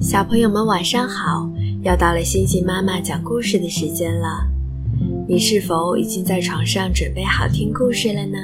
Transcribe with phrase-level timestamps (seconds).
[0.00, 1.50] 小朋友们晚上好，
[1.82, 4.46] 又到了星星妈妈讲故事的时间了。
[5.26, 8.38] 你是否已经在床上准备好听故事了呢？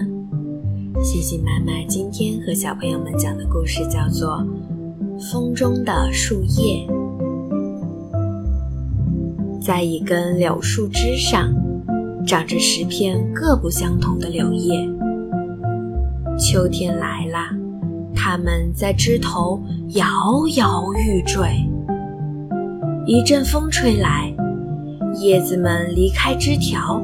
[1.03, 4.43] 星星妈妈今天和小朋友们讲的故事叫做
[5.31, 6.87] 《风中的树叶》。
[9.61, 11.53] 在一根柳树枝上，
[12.27, 14.89] 长着十片各不相同的柳叶。
[16.39, 17.60] 秋天来了。
[18.23, 19.59] 它们在枝头
[19.95, 20.07] 摇
[20.55, 21.49] 摇欲坠，
[23.07, 24.31] 一阵风吹来，
[25.23, 27.03] 叶子们离开枝条，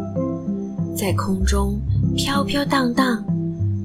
[0.94, 1.80] 在空中
[2.14, 3.24] 飘飘荡荡，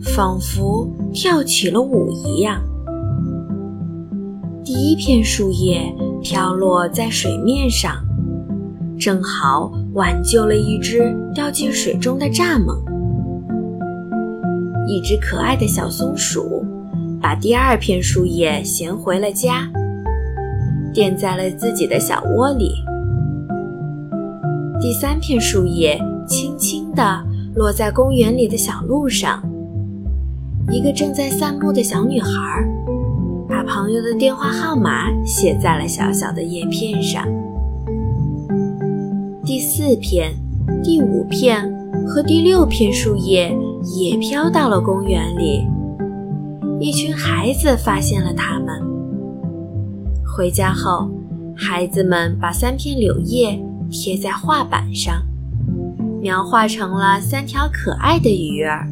[0.03, 2.61] 仿佛跳起了舞一样。
[4.61, 5.81] 第一片树叶
[6.21, 7.95] 飘落在水面上，
[8.99, 12.77] 正好挽救了一只掉进水中的蚱蜢。
[14.85, 16.60] 一只可爱的小松鼠。
[17.21, 19.69] 把第二片树叶衔回了家，
[20.91, 22.73] 垫在了自己的小窝里。
[24.79, 29.39] 第三片树叶轻轻地落在公园里的小路上。
[30.71, 32.31] 一个正在散步的小女孩，
[33.47, 37.23] 把朋友的电话号码写在了小小的叶片上。
[39.45, 40.33] 第四片、
[40.83, 41.71] 第五片
[42.07, 43.55] 和第六片树叶
[43.95, 45.67] 也飘到了公园里。
[46.81, 48.81] 一群孩子发现了它们。
[50.25, 51.11] 回家后，
[51.55, 55.21] 孩子们把三片柳叶贴在画板上，
[56.19, 58.87] 描画成了三条可爱的鱼儿。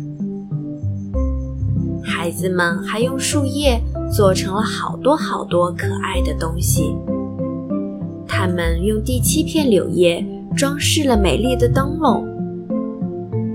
[2.03, 3.81] 孩子们还用树叶
[4.15, 6.95] 做成了好多好多可爱的东西。
[8.27, 10.23] 他们用第七片柳叶
[10.55, 12.23] 装饰了美丽的灯笼，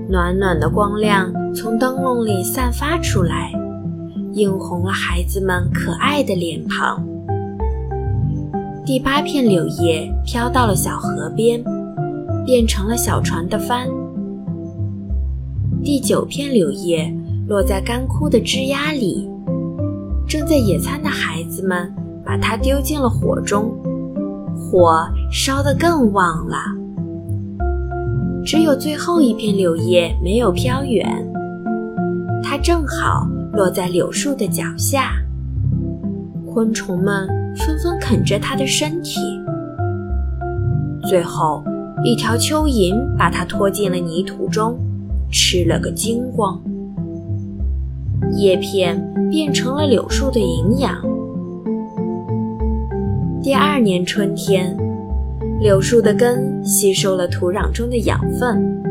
[0.09, 3.53] 暖暖的光亮从灯笼里散发出来。
[4.35, 7.01] 映红了孩子们可爱的脸庞。
[8.85, 11.63] 第八片柳叶飘到了小河边，
[12.45, 13.87] 变成了小船的帆。
[15.81, 17.09] 第九片柳叶
[17.47, 19.29] 落在干枯的枝桠里，
[20.27, 21.89] 正在野餐的孩子们
[22.25, 23.71] 把它丢进了火中，
[24.59, 26.57] 火烧得更旺了。
[28.45, 31.25] 只有最后一片柳叶没有飘远，
[32.43, 33.25] 它正好。
[33.55, 35.13] 落在柳树的脚下，
[36.45, 39.21] 昆虫们纷纷啃着它的身体。
[41.07, 41.63] 最后，
[42.03, 44.77] 一条蚯蚓把它拖进了泥土中，
[45.31, 46.61] 吃了个精光。
[48.33, 49.01] 叶片
[49.31, 50.93] 变成了柳树的营养。
[53.41, 54.75] 第二年春天，
[55.61, 58.83] 柳树的根吸收了土壤中的养分。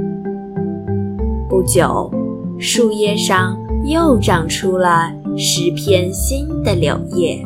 [1.50, 2.10] 不久，
[2.58, 3.62] 树叶上。
[3.84, 7.44] 又长出了十片新的柳叶。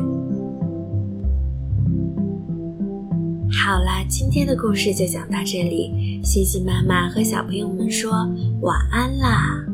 [3.51, 8.11] 好啦，今天的故事就讲到这里，星星妈妈和小朋友们说
[8.61, 9.68] 晚安啦。